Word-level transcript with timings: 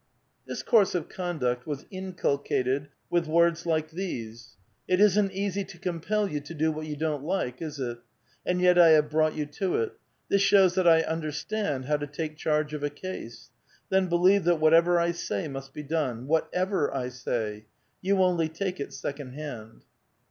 This 0.47 0.63
course 0.63 0.95
of 0.95 1.09
conduct 1.09 1.67
was 1.67 1.85
inculcated 1.91 2.89
with 3.11 3.27
words 3.27 3.67
like 3.67 3.91
these:" 3.91 4.57
It 4.87 4.99
isn't 4.99 5.31
easy 5.31 5.63
to 5.65 5.77
compel 5.77 6.27
you 6.27 6.39
to 6.39 6.55
do 6.55 6.71
what 6.71 6.87
you 6.87 6.95
don't 6.95 7.23
like, 7.23 7.61
is 7.61 7.79
it? 7.79 7.99
and 8.43 8.59
yet 8.59 8.79
I 8.79 8.87
have 8.97 9.11
brought 9.11 9.35
you 9.35 9.45
to 9.45 9.75
it. 9.77 9.93
This 10.27 10.41
shows 10.41 10.73
that 10.73 10.87
I 10.87 11.03
understand 11.03 11.85
how 11.85 11.97
to 11.97 12.07
take 12.07 12.35
charge 12.35 12.73
of 12.73 12.81
a 12.81 12.89
case. 12.89 13.51
Then 13.89 14.07
be 14.07 14.15
lieve 14.17 14.43
that 14.45 14.59
whatever 14.59 14.99
I 14.99 15.11
say 15.11 15.47
must 15.47 15.71
be 15.71 15.83
done. 15.83 16.25
Whatever 16.25 16.91
I 16.91 17.05
sa}'^; 17.09 17.65
you 18.01 18.23
only 18.23 18.49
take 18.49 18.79
it 18.79 18.93
second 18.93 19.33
hand." 19.33 19.83